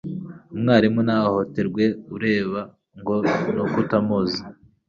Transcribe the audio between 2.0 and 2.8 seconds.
ureba